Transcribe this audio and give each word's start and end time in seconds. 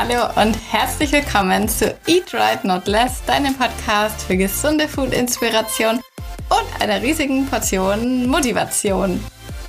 Hallo 0.00 0.28
und 0.40 0.56
herzlich 0.70 1.10
willkommen 1.10 1.68
zu 1.68 1.92
Eat 2.06 2.32
Right 2.32 2.62
Not 2.62 2.86
Less, 2.86 3.20
deinem 3.24 3.52
Podcast 3.56 4.22
für 4.22 4.36
gesunde 4.36 4.86
Food-Inspiration 4.86 5.96
und 5.96 6.80
einer 6.80 7.02
riesigen 7.02 7.46
Portion 7.46 8.28
Motivation. 8.28 9.20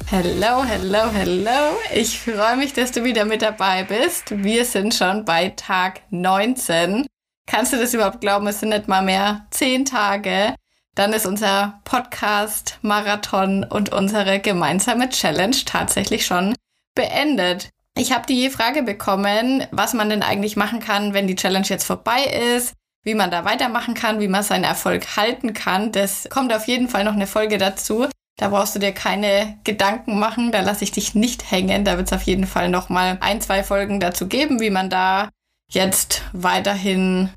Hello, 0.05 0.63
hello, 0.63 1.10
hello. 1.12 1.79
Ich 1.96 2.20
freue 2.20 2.57
mich, 2.57 2.73
dass 2.73 2.92
du 2.92 3.04
wieder 3.04 3.26
mit 3.26 3.42
dabei 3.42 3.86
bist. 3.86 4.26
Wir 4.29 4.65
sind 4.65 4.94
schon 4.94 5.26
bei 5.26 5.50
Tag 5.50 6.02
19. 6.12 7.08
Kannst 7.48 7.74
du 7.74 7.78
das 7.78 7.96
überhaupt 7.96 8.22
glauben? 8.22 8.46
Es 8.46 8.60
sind 8.60 8.70
nicht 8.70 8.88
mal 8.88 9.02
mehr 9.02 9.48
10 9.50 9.86
Tage. 9.86 10.54
Dann 10.94 11.12
ist 11.12 11.26
unser 11.26 11.82
Podcast, 11.86 12.78
Marathon 12.84 13.64
und 13.64 13.92
unsere 13.92 14.40
gemeinsame 14.40 15.10
Challenge 15.10 15.58
tatsächlich 15.66 16.23
schon 16.23 16.54
beendet. 16.94 17.72
Ich 18.00 18.13
habe 18.13 18.26
die 18.26 18.50
Frage 18.50 18.81
bekommen, 18.81 19.68
was 19.72 19.94
man 19.94 20.10
denn 20.10 20.23
eigentlich 20.23 20.55
machen 20.55 20.80
kann, 20.80 21.14
wenn 21.14 21.28
die 21.28 21.36
Challenge 21.36 21.68
jetzt 21.68 21.84
vorbei 21.84 22.23
ist, 22.56 22.73
wie 23.04 23.14
man 23.14 23.30
da 23.30 23.44
weitermachen 23.44 23.94
kann, 23.94 24.22
wie 24.22 24.30
man 24.30 24.42
seinen 24.42 24.64
Erfolg 24.64 25.18
halten 25.18 25.54
kann. 25.54 25.92
Das 25.92 26.28
kommt 26.30 26.54
auf 26.54 26.68
jeden 26.68 26.88
Fall 26.88 27.04
noch 27.04 27.14
eine 27.14 27.28
Folge 27.28 27.58
dazu. 27.58 28.08
Da 28.38 28.48
brauchst 28.48 28.73
du 28.73 28.80
dir 28.80 28.94
keine 28.94 29.59
Gedanken 29.66 30.18
machen, 30.18 30.54
da 30.54 30.62
lasse 30.62 30.86
ich 30.86 30.92
dich 30.92 31.14
nicht 31.14 31.52
hängen. 31.52 31.84
Da 31.84 31.98
wird 31.98 32.08
es 32.08 32.14
auf 32.14 32.23
jeden 32.23 32.48
Fall 32.48 32.70
noch 32.70 32.88
mal 32.88 33.18
ein, 33.20 33.42
zwei 33.42 33.64
Folgen 33.64 34.00
dazu 34.00 34.28
geben, 34.28 34.62
wie 34.62 34.70
man 34.70 34.90
da 34.90 35.30
jetzt 35.70 36.23
weiterhin 36.31 37.31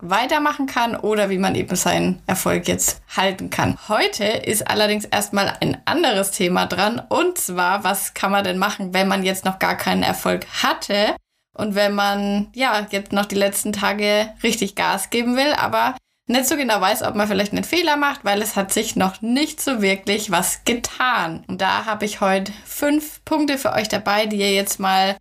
weitermachen 0.00 0.66
kann 0.66 0.96
oder 0.96 1.30
wie 1.30 1.38
man 1.38 1.54
eben 1.54 1.76
seinen 1.76 2.22
Erfolg 2.26 2.68
jetzt 2.68 3.02
halten 3.16 3.50
kann. 3.50 3.78
Heute 3.88 4.24
ist 4.24 4.68
allerdings 4.68 5.04
erstmal 5.04 5.56
ein 5.60 5.78
anderes 5.84 6.30
Thema 6.30 6.66
dran 6.66 7.02
und 7.08 7.38
zwar, 7.38 7.84
was 7.84 8.14
kann 8.14 8.30
man 8.30 8.44
denn 8.44 8.58
machen, 8.58 8.94
wenn 8.94 9.08
man 9.08 9.24
jetzt 9.24 9.44
noch 9.44 9.58
gar 9.58 9.76
keinen 9.76 10.02
Erfolg 10.02 10.46
hatte 10.62 11.16
und 11.56 11.74
wenn 11.74 11.94
man 11.94 12.48
ja 12.54 12.86
jetzt 12.90 13.12
noch 13.12 13.26
die 13.26 13.34
letzten 13.34 13.72
Tage 13.72 14.30
richtig 14.42 14.76
Gas 14.76 15.10
geben 15.10 15.36
will, 15.36 15.52
aber 15.54 15.96
nicht 16.28 16.46
so 16.46 16.56
genau 16.56 16.80
weiß, 16.80 17.02
ob 17.02 17.14
man 17.14 17.26
vielleicht 17.26 17.52
einen 17.52 17.64
Fehler 17.64 17.96
macht, 17.96 18.24
weil 18.24 18.42
es 18.42 18.54
hat 18.54 18.72
sich 18.72 18.96
noch 18.96 19.22
nicht 19.22 19.60
so 19.60 19.80
wirklich 19.80 20.30
was 20.30 20.62
getan. 20.64 21.42
Und 21.48 21.62
da 21.62 21.86
habe 21.86 22.04
ich 22.04 22.20
heute 22.20 22.52
fünf 22.66 23.24
Punkte 23.24 23.56
für 23.56 23.72
euch 23.72 23.88
dabei, 23.88 24.26
die 24.26 24.36
ihr 24.36 24.52
jetzt 24.52 24.78
mal 24.78 25.16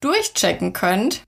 durchchecken 0.00 0.72
könnt 0.72 1.22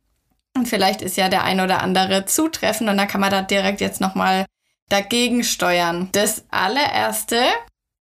und 0.57 0.69
vielleicht 0.69 1.03
ist 1.03 1.17
ja 1.17 1.29
der 1.29 1.45
ein 1.45 1.61
oder 1.61 1.83
andere 1.83 2.25
zutreffend 2.27 2.91
und 2.91 2.97
dann 2.97 3.09
kann 3.09 3.21
man 3.21 3.31
da 3.31 3.43
direkt 3.43 3.81
jetzt 3.81 4.01
nochmal 4.01 4.47
dagegen 4.89 5.45
steuern. 5.45 6.09
Das 6.13 6.45
allererste 6.51 7.41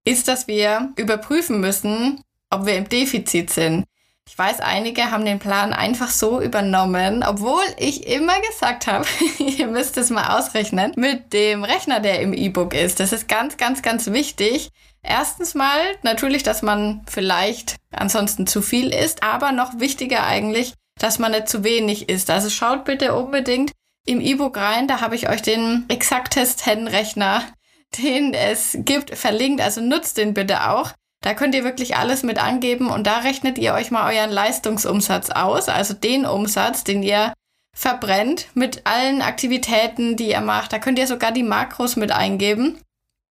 ist, 0.05 0.29
dass 0.29 0.47
wir 0.47 0.93
überprüfen 0.97 1.61
müssen, 1.61 2.23
ob 2.51 2.67
wir 2.67 2.77
im 2.77 2.89
Defizit 2.89 3.51
sind. 3.51 3.85
Ich 4.29 4.37
weiß, 4.37 4.61
einige 4.61 5.11
haben 5.13 5.25
den 5.25 5.39
Plan 5.39 5.73
einfach 5.73 6.11
so 6.11 6.41
übernommen, 6.41 7.23
obwohl 7.23 7.63
ich 7.79 8.07
immer 8.09 8.41
gesagt 8.41 8.87
habe, 8.87 9.07
ihr 9.39 9.69
müsst 9.69 9.97
es 9.97 10.11
mal 10.11 10.37
ausrechnen, 10.37 10.93
mit 10.97 11.33
dem 11.33 11.63
Rechner, 11.63 12.01
der 12.01 12.21
im 12.21 12.33
E-Book 12.33 12.75
ist. 12.75 12.99
Das 12.99 13.13
ist 13.13 13.29
ganz, 13.29 13.57
ganz, 13.57 13.83
ganz 13.83 14.09
wichtig. 14.09 14.71
Erstens 15.03 15.55
mal 15.55 15.79
natürlich, 16.03 16.43
dass 16.43 16.63
man 16.63 17.03
vielleicht 17.09 17.77
ansonsten 17.93 18.49
zu 18.49 18.63
viel 18.63 18.93
isst, 18.93 19.23
aber 19.23 19.53
noch 19.53 19.79
wichtiger 19.79 20.27
eigentlich, 20.27 20.75
dass 21.01 21.19
man 21.19 21.33
nicht 21.33 21.49
zu 21.49 21.65
wenig 21.65 22.09
isst. 22.09 22.31
Also 22.31 22.51
schaut 22.51 22.85
bitte 22.85 23.15
unbedingt 23.15 23.73
im 24.07 24.21
E-Book 24.21 24.57
rein, 24.57 24.87
da 24.87 25.01
habe 25.01 25.17
ich 25.17 25.29
euch 25.29 25.43
den 25.43 25.85
Exaktest-Hen-Rechner, 25.89 27.43
den 27.99 28.35
es 28.35 28.77
gibt, 28.81 29.17
verlinkt. 29.17 29.61
Also 29.61 29.81
nutzt 29.81 30.17
den 30.17 30.35
bitte 30.35 30.71
auch. 30.71 30.93
Da 31.23 31.35
könnt 31.35 31.55
ihr 31.55 31.65
wirklich 31.65 31.97
alles 31.97 32.23
mit 32.23 32.39
angeben 32.39 32.89
und 32.89 33.07
da 33.07 33.19
rechnet 33.19 33.59
ihr 33.59 33.75
euch 33.75 33.91
mal 33.91 34.15
euren 34.15 34.31
Leistungsumsatz 34.31 35.31
aus, 35.31 35.69
also 35.69 35.95
den 35.95 36.25
Umsatz, 36.25 36.85
den 36.85 37.03
ihr 37.03 37.33
verbrennt 37.75 38.47
mit 38.55 38.87
allen 38.87 39.23
Aktivitäten, 39.23 40.17
die 40.17 40.31
ihr 40.31 40.41
macht. 40.41 40.73
Da 40.73 40.79
könnt 40.79 40.99
ihr 40.99 41.07
sogar 41.07 41.33
die 41.33 41.43
Makros 41.43 41.97
mit 41.97 42.13
eingeben. 42.13 42.81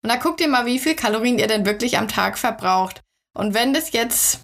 Und 0.04 0.10
da 0.10 0.18
guckt 0.18 0.42
ihr 0.42 0.48
mal, 0.48 0.66
wie 0.66 0.78
viel 0.78 0.96
Kalorien 0.96 1.40
ihr 1.40 1.48
denn 1.48 1.66
wirklich 1.66 1.98
am 1.98 2.08
Tag 2.08 2.38
verbraucht. 2.38 3.02
Und 3.34 3.54
wenn 3.54 3.74
das 3.74 3.92
jetzt 3.92 4.42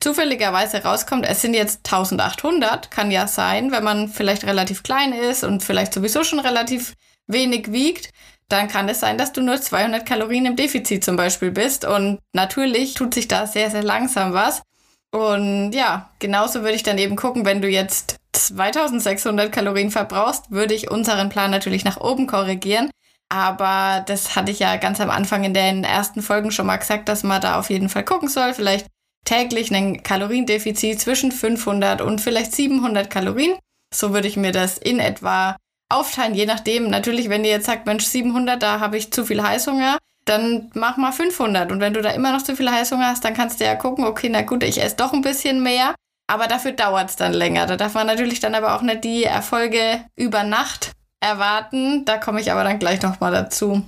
zufälligerweise 0.00 0.82
rauskommt, 0.82 1.26
es 1.26 1.42
sind 1.42 1.54
jetzt 1.54 1.80
1800, 1.90 2.90
kann 2.90 3.10
ja 3.10 3.26
sein, 3.26 3.72
wenn 3.72 3.84
man 3.84 4.08
vielleicht 4.08 4.44
relativ 4.44 4.82
klein 4.82 5.12
ist 5.12 5.44
und 5.44 5.62
vielleicht 5.62 5.94
sowieso 5.94 6.24
schon 6.24 6.40
relativ 6.40 6.94
wenig 7.26 7.72
wiegt, 7.72 8.10
dann 8.48 8.68
kann 8.68 8.88
es 8.88 9.00
sein, 9.00 9.18
dass 9.18 9.32
du 9.32 9.40
nur 9.40 9.60
200 9.60 10.06
Kalorien 10.06 10.46
im 10.46 10.56
Defizit 10.56 11.04
zum 11.04 11.16
Beispiel 11.16 11.50
bist. 11.50 11.84
Und 11.84 12.20
natürlich 12.32 12.94
tut 12.94 13.12
sich 13.12 13.26
da 13.26 13.46
sehr, 13.46 13.70
sehr 13.70 13.82
langsam 13.82 14.32
was. 14.32 14.62
Und 15.12 15.72
ja, 15.72 16.10
genauso 16.18 16.60
würde 16.60 16.74
ich 16.74 16.82
dann 16.82 16.98
eben 16.98 17.16
gucken, 17.16 17.44
wenn 17.44 17.60
du 17.60 17.68
jetzt 17.68 18.16
2600 18.32 19.50
Kalorien 19.50 19.90
verbrauchst, 19.90 20.50
würde 20.50 20.74
ich 20.74 20.90
unseren 20.90 21.28
Plan 21.28 21.50
natürlich 21.50 21.84
nach 21.84 22.00
oben 22.00 22.26
korrigieren. 22.26 22.90
Aber 23.28 24.04
das 24.06 24.36
hatte 24.36 24.52
ich 24.52 24.60
ja 24.60 24.76
ganz 24.76 25.00
am 25.00 25.10
Anfang 25.10 25.42
in 25.42 25.54
den 25.54 25.82
ersten 25.82 26.22
Folgen 26.22 26.52
schon 26.52 26.66
mal 26.66 26.76
gesagt, 26.76 27.08
dass 27.08 27.24
man 27.24 27.40
da 27.40 27.58
auf 27.58 27.70
jeden 27.70 27.88
Fall 27.88 28.04
gucken 28.04 28.28
soll. 28.28 28.54
Vielleicht 28.54 28.86
täglich 29.26 29.70
ein 29.74 30.02
Kaloriendefizit 30.02 31.00
zwischen 31.00 31.32
500 31.32 32.00
und 32.00 32.22
vielleicht 32.22 32.54
700 32.54 33.10
Kalorien. 33.10 33.58
So 33.94 34.14
würde 34.14 34.28
ich 34.28 34.38
mir 34.38 34.52
das 34.52 34.78
in 34.78 34.98
etwa 34.98 35.56
aufteilen, 35.92 36.34
je 36.34 36.46
nachdem. 36.46 36.88
Natürlich, 36.88 37.28
wenn 37.28 37.44
ihr 37.44 37.50
jetzt 37.50 37.66
sagt, 37.66 37.86
Mensch, 37.86 38.04
700, 38.04 38.62
da 38.62 38.80
habe 38.80 38.96
ich 38.96 39.12
zu 39.12 39.24
viel 39.24 39.42
Heißhunger, 39.42 39.98
dann 40.24 40.70
mach 40.74 40.96
mal 40.96 41.12
500. 41.12 41.70
Und 41.70 41.80
wenn 41.80 41.94
du 41.94 42.02
da 42.02 42.10
immer 42.10 42.32
noch 42.32 42.42
zu 42.42 42.56
viel 42.56 42.70
Heißhunger 42.70 43.08
hast, 43.08 43.24
dann 43.24 43.34
kannst 43.34 43.60
du 43.60 43.64
ja 43.64 43.74
gucken, 43.74 44.04
okay, 44.04 44.28
na 44.28 44.42
gut, 44.42 44.62
ich 44.62 44.82
esse 44.82 44.96
doch 44.96 45.12
ein 45.12 45.22
bisschen 45.22 45.62
mehr, 45.62 45.94
aber 46.26 46.46
dafür 46.46 46.72
dauert 46.72 47.10
es 47.10 47.16
dann 47.16 47.32
länger. 47.32 47.66
Da 47.66 47.76
darf 47.76 47.94
man 47.94 48.06
natürlich 48.06 48.40
dann 48.40 48.54
aber 48.54 48.74
auch 48.74 48.82
nicht 48.82 49.04
die 49.04 49.24
Erfolge 49.24 50.04
über 50.16 50.42
Nacht 50.42 50.92
erwarten. 51.20 52.04
Da 52.04 52.18
komme 52.18 52.40
ich 52.40 52.50
aber 52.50 52.64
dann 52.64 52.78
gleich 52.78 53.02
nochmal 53.02 53.32
dazu. 53.32 53.82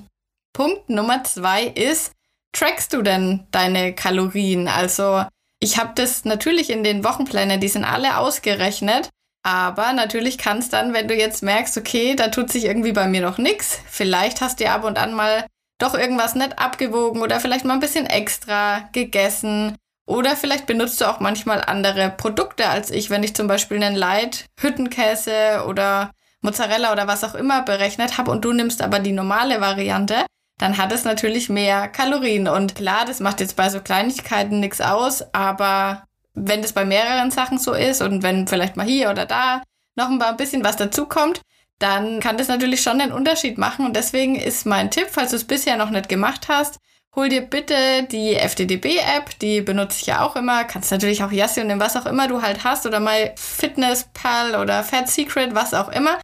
Punkt 0.53 0.89
Nummer 0.89 1.25
zwei 1.25 1.65
ist, 1.65 2.13
trackst 2.53 2.93
du 2.93 3.03
denn 3.03 3.47
deine 3.51 3.95
Kalorien? 3.95 4.69
Also 4.69 5.25
ich 5.61 5.79
habe 5.79 5.93
das 5.95 6.25
natürlich 6.25 6.71
in 6.71 6.85
den 6.85 7.05
Wochenplänen, 7.05 7.61
die 7.61 7.69
sind 7.69 7.85
alle 7.85 8.19
ausgerechnet. 8.19 9.11
Aber 9.45 9.93
natürlich 9.93 10.37
kann 10.37 10.59
es 10.59 10.69
dann, 10.69 10.93
wenn 10.93 11.09
du 11.09 11.15
jetzt 11.15 11.43
merkst, 11.43 11.79
okay, 11.79 12.15
da 12.17 12.29
tut 12.29 12.51
sich 12.51 12.65
irgendwie 12.65 12.93
bei 12.93 13.07
mir 13.07 13.23
noch 13.23 13.39
nichts, 13.39 13.81
vielleicht 13.89 14.41
hast 14.41 14.61
du 14.61 14.69
ab 14.69 14.85
und 14.85 14.99
an 14.99 15.15
mal 15.15 15.47
doch 15.79 15.95
irgendwas 15.95 16.35
nicht 16.35 16.59
abgewogen 16.59 17.23
oder 17.23 17.41
vielleicht 17.41 17.65
mal 17.65 17.75
ein 17.75 17.81
bisschen 17.81 18.07
extra 18.07 18.89
gegessen. 18.93 19.77
Oder 20.07 20.37
vielleicht 20.37 20.67
benutzt 20.67 21.01
du 21.01 21.05
auch 21.05 21.21
manchmal 21.21 21.63
andere 21.63 22.11
Produkte 22.11 22.69
als 22.69 22.91
ich, 22.91 23.11
wenn 23.11 23.23
ich 23.23 23.37
zum 23.37 23.47
Beispiel 23.47 23.83
einen 23.83 23.95
Light 23.95 24.47
Hüttenkäse 24.61 25.65
oder 25.67 26.11
Mozzarella 26.41 26.93
oder 26.93 27.07
was 27.07 27.25
auch 27.25 27.35
immer 27.35 27.63
berechnet 27.63 28.17
habe 28.19 28.31
und 28.31 28.45
du 28.45 28.53
nimmst 28.53 28.83
aber 28.83 29.01
die 29.01 29.13
normale 29.13 29.61
Variante, 29.61 30.25
dann 30.59 30.77
hat 30.77 30.93
es 30.93 31.05
natürlich 31.05 31.49
mehr 31.49 31.89
Kalorien. 31.89 32.49
Und 32.49 32.75
klar, 32.75 33.05
das 33.07 33.21
macht 33.21 33.41
jetzt 33.41 33.57
bei 33.57 33.71
so 33.71 33.81
Kleinigkeiten 33.81 34.61
nichts 34.61 34.81
aus, 34.81 35.23
aber 35.33 36.05
wenn 36.35 36.63
das 36.63 36.73
bei 36.73 36.85
mehreren 36.85 37.31
Sachen 37.31 37.59
so 37.59 37.73
ist 37.73 38.03
und 38.03 38.23
wenn 38.23 38.47
vielleicht 38.47 38.77
mal 38.77 38.87
hier 38.87 39.11
oder 39.11 39.25
da 39.25 39.63
noch 39.97 40.11
ein 40.11 40.37
bisschen 40.37 40.65
was 40.65 40.77
dazukommt, 40.77 41.41
dann 41.79 42.21
kann 42.21 42.37
das 42.37 42.49
natürlich 42.49 42.83
schon 42.83 43.01
einen 43.01 43.13
Unterschied 43.13 43.59
machen. 43.59 43.87
Und 43.87 43.95
deswegen 43.95 44.37
ist 44.37 44.67
mein 44.67 44.91
Tipp, 44.91 45.09
falls 45.11 45.31
du 45.31 45.37
es 45.37 45.45
bisher 45.45 45.77
noch 45.77 45.91
nicht 45.91 46.09
gemacht 46.09 46.49
hast, 46.49 46.79
hol 47.15 47.29
dir 47.29 47.43
bitte 47.43 48.05
die 48.11 48.35
FDDB-App, 48.35 49.39
die 49.41 49.61
benutze 49.61 49.99
ich 50.01 50.07
ja 50.07 50.23
auch 50.25 50.37
immer. 50.37 50.65
Kannst 50.65 50.91
natürlich 50.91 51.23
auch 51.23 51.33
Yassi 51.33 51.61
und 51.61 51.81
was 51.81 51.97
auch 51.97 52.07
immer 52.07 52.29
du 52.29 52.43
halt 52.43 52.65
hast 52.65 52.87
oder 52.87 53.01
mal 53.01 53.33
Fitnesspal 53.37 54.57
oder 54.57 54.83
Fat 54.85 55.09
Secret, 55.09 55.55
was 55.55 55.75
auch 55.75 55.89
immer 55.89 56.19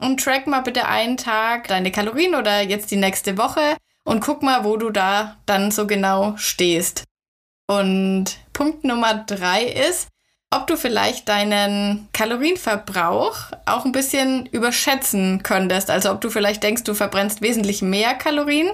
und 0.00 0.22
track 0.22 0.46
mal 0.46 0.60
bitte 0.60 0.86
einen 0.86 1.16
Tag 1.16 1.68
deine 1.68 1.92
Kalorien 1.92 2.34
oder 2.34 2.60
jetzt 2.62 2.90
die 2.90 2.96
nächste 2.96 3.38
Woche 3.38 3.76
und 4.04 4.20
guck 4.20 4.42
mal, 4.42 4.64
wo 4.64 4.76
du 4.76 4.90
da 4.90 5.36
dann 5.46 5.70
so 5.70 5.86
genau 5.86 6.36
stehst. 6.36 7.04
Und 7.66 8.38
Punkt 8.52 8.84
Nummer 8.84 9.14
drei 9.26 9.62
ist, 9.64 10.08
ob 10.50 10.66
du 10.66 10.76
vielleicht 10.76 11.28
deinen 11.28 12.08
Kalorienverbrauch 12.12 13.52
auch 13.66 13.84
ein 13.84 13.92
bisschen 13.92 14.46
überschätzen 14.46 15.42
könntest. 15.44 15.90
Also 15.90 16.10
ob 16.10 16.20
du 16.20 16.30
vielleicht 16.30 16.62
denkst, 16.62 16.82
du 16.82 16.94
verbrennst 16.94 17.40
wesentlich 17.40 17.82
mehr 17.82 18.14
Kalorien, 18.14 18.70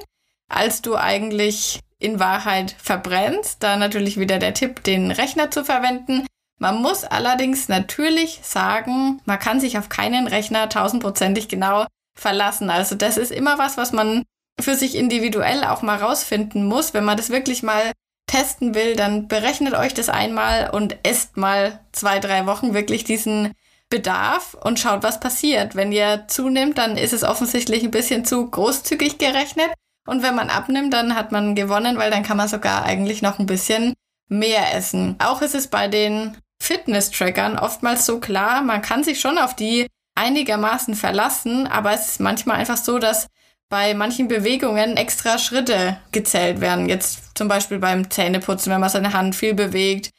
als 0.49 0.81
du 0.81 0.97
eigentlich 0.97 1.81
in 1.99 2.19
Wahrheit 2.19 2.75
verbrennst. 2.79 3.63
Da 3.63 3.77
natürlich 3.77 4.19
wieder 4.19 4.39
der 4.39 4.55
Tipp, 4.55 4.83
den 4.85 5.11
Rechner 5.11 5.51
zu 5.51 5.65
verwenden. 5.65 6.27
Man 6.59 6.81
muss 6.81 7.05
allerdings 7.05 7.69
natürlich 7.69 8.41
sagen, 8.43 9.21
man 9.25 9.39
kann 9.39 9.61
sich 9.61 9.79
auf 9.79 9.89
keinen 9.89 10.27
Rechner 10.27 10.69
tausendprozentig 10.69 11.49
genau 11.49 11.87
verlassen. 12.15 12.71
Also 12.71 12.95
das 12.95 13.19
ist 13.19 13.31
immer 13.31 13.59
was, 13.59 13.77
was 13.77 13.93
man 13.93 14.23
für 14.59 14.75
sich 14.75 14.95
individuell 14.95 15.65
auch 15.65 15.83
mal 15.83 15.99
rausfinden 15.99 16.65
muss. 16.65 16.95
Wenn 16.95 17.05
man 17.05 17.19
das 17.19 17.31
wirklich 17.31 17.63
mal 17.63 17.93
testen 18.27 18.75
will, 18.75 18.97
dann 18.97 19.29
berechnet 19.29 19.75
euch 19.75 19.95
das 19.95 20.09
einmal 20.09 20.71
und 20.71 20.97
esst 21.03 21.37
mal 21.37 21.81
zwei, 21.93 22.19
drei 22.19 22.47
Wochen 22.47 22.75
wirklich 22.75 23.05
diesen 23.05 23.53
Bedarf 23.89 24.55
und 24.55 24.81
schaut, 24.81 25.03
was 25.03 25.21
passiert. 25.21 25.77
Wenn 25.77 25.93
ihr 25.93 26.25
zunimmt, 26.27 26.79
dann 26.79 26.97
ist 26.97 27.13
es 27.13 27.23
offensichtlich 27.23 27.85
ein 27.85 27.93
bisschen 27.93 28.25
zu 28.25 28.51
großzügig 28.51 29.19
gerechnet. 29.19 29.71
Und 30.07 30.23
wenn 30.23 30.35
man 30.35 30.51
abnimmt, 30.51 30.93
dann 30.93 31.15
hat 31.15 31.33
man 31.33 31.55
gewonnen, 31.55 31.99
weil 31.99 32.11
dann 32.11 32.23
kann 32.23 32.37
man 32.37 32.49
sogar 32.49 32.85
eigentlich 32.85 33.23
noch 33.23 33.39
ein 33.39 33.47
bisschen 33.47 33.95
mehr 34.29 34.75
essen. 34.75 35.17
Auch 35.19 35.43
ist 35.43 35.55
es 35.55 35.69
bei 35.69 35.87
den 35.89 36.37
Fitness-Trackern 36.67 37.59
oftmals 37.59 38.07
so 38.07 38.21
klar, 38.21 38.63
man 38.63 38.83
kann 38.83 39.05
sich 39.05 39.21
schon 39.21 39.39
auf 39.39 39.55
die 39.55 39.87
einigermaßen 40.15 40.95
verlassen, 40.95 41.67
aber 41.67 41.93
es 41.93 42.09
ist 42.09 42.21
manchmal 42.21 42.57
einfach 42.57 42.77
so, 42.77 42.99
dass 42.99 43.29
bei 43.69 43.95
manchen 43.95 44.29
Bewegungen 44.29 44.97
extra 44.97 45.39
Schritte 45.39 45.99
gezählt 46.13 46.61
werden. 46.61 46.89
Jetzt 46.89 47.37
zum 47.37 47.49
Beispiel 47.49 47.79
beim 47.79 48.11
Zähneputzen, 48.11 48.73
wenn 48.73 48.81
man 48.81 48.91
seine 48.91 49.13
Hand 49.13 49.35
viel 49.35 49.55
bewegt. 49.55 50.11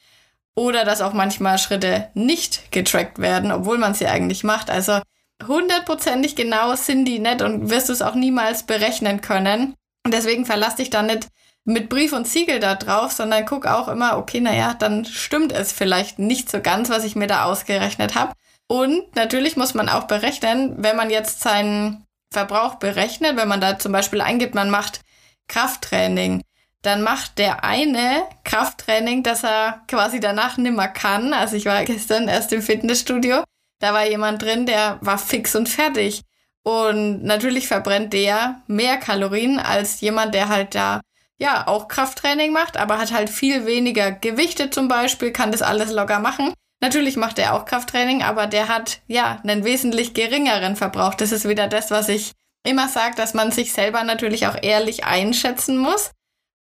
Oder 0.56 0.84
dass 0.84 1.02
auch 1.02 1.14
manchmal 1.14 1.58
Schritte 1.58 2.10
nicht 2.14 2.72
getrackt 2.72 3.20
werden, 3.20 3.52
obwohl 3.52 3.78
man 3.78 3.94
sie 3.94 4.08
eigentlich 4.08 4.44
macht. 4.44 4.70
Also 4.70 5.00
hundertprozentig 5.46 6.36
genau 6.36 6.76
sind 6.76 7.06
die 7.06 7.20
nicht 7.20 7.42
und 7.42 7.70
wirst 7.70 7.90
du 7.90 7.94
es 7.94 8.02
auch 8.02 8.16
niemals 8.16 8.64
berechnen 8.64 9.22
können. 9.22 9.76
Und 10.04 10.14
deswegen 10.14 10.46
verlass 10.46 10.76
dich 10.76 10.90
da 10.90 11.04
nicht 11.04 11.28
mit 11.68 11.90
Brief 11.90 12.14
und 12.14 12.26
Siegel 12.26 12.62
da 12.62 12.76
drauf, 12.76 13.12
sondern 13.12 13.46
guck 13.46 13.66
auch 13.66 13.90
immer, 13.90 14.18
okay, 14.18 14.40
naja, 14.40 14.74
dann 14.74 15.04
stimmt 15.04 15.52
es 15.52 15.74
vielleicht 15.74 16.18
nicht 16.18 16.50
so 16.50 16.62
ganz, 16.62 16.90
was 16.90 17.04
ich 17.04 17.18
mir 17.18 17.28
da 17.28 17.44
ausgerechnet 17.44 18.16
habe. 18.16 18.32
Und 18.68 19.16
natürlich 19.16 19.58
muss 19.58 19.74
man 19.74 19.90
auch 19.90 20.06
berechnen, 20.06 20.76
wenn 20.78 20.96
man 20.96 21.10
jetzt 21.10 21.42
seinen 21.42 22.06
Verbrauch 22.32 22.76
berechnet, 22.76 23.36
wenn 23.36 23.50
man 23.50 23.60
da 23.60 23.78
zum 23.78 23.92
Beispiel 23.92 24.22
eingibt, 24.22 24.56
man 24.56 24.70
macht 24.70 25.02
Krafttraining, 25.50 26.42
dann 26.84 27.04
macht 27.04 27.38
der 27.38 27.66
eine 27.66 28.24
Krafttraining, 28.46 29.24
dass 29.24 29.44
er 29.44 29.82
quasi 29.90 30.22
danach 30.22 30.56
nimmer 30.56 30.88
kann. 30.88 31.34
Also 31.34 31.58
ich 31.58 31.66
war 31.66 31.84
gestern 31.84 32.30
erst 32.30 32.54
im 32.54 32.62
Fitnessstudio, 32.62 33.44
da 33.80 33.94
war 33.94 34.08
jemand 34.08 34.42
drin, 34.42 34.66
der 34.66 35.00
war 35.02 35.18
fix 35.18 35.54
und 35.54 35.68
fertig. 35.68 36.22
Und 36.64 37.24
natürlich 37.24 37.68
verbrennt 37.68 38.14
der 38.14 38.62
mehr 38.68 38.98
Kalorien 38.98 39.60
als 39.60 40.00
jemand, 40.00 40.34
der 40.34 40.48
halt 40.48 40.76
da 40.76 41.02
ja, 41.40 41.68
auch 41.68 41.88
Krafttraining 41.88 42.52
macht, 42.52 42.78
aber 42.78 42.98
hat 42.98 43.12
halt 43.12 43.30
viel 43.30 43.66
weniger 43.66 44.12
Gewichte 44.12 44.70
zum 44.70 44.88
Beispiel, 44.88 45.32
kann 45.32 45.52
das 45.52 45.62
alles 45.62 45.92
locker 45.92 46.20
machen. 46.20 46.54
Natürlich 46.80 47.18
macht 47.18 47.40
er 47.40 47.54
auch 47.54 47.66
Krafttraining, 47.66 48.24
aber 48.24 48.48
der 48.48 48.68
hat 48.68 49.02
ja 49.08 49.40
einen 49.44 49.64
wesentlich 49.64 50.14
geringeren 50.14 50.76
Verbrauch. 50.76 51.16
Das 51.16 51.32
ist 51.32 51.48
wieder 51.48 51.68
das, 51.68 51.90
was 51.92 52.10
ich 52.10 52.34
immer 52.64 52.88
sage, 52.88 53.16
dass 53.16 53.34
man 53.34 53.52
sich 53.52 53.74
selber 53.74 54.04
natürlich 54.04 54.48
auch 54.48 54.58
ehrlich 54.62 55.06
einschätzen 55.06 55.78
muss 55.78 56.12